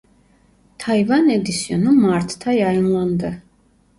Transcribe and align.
Tayvan 0.77 1.29
edisyonu 1.29 1.91
martta 1.91 2.51
yayınlandı. 2.51 3.43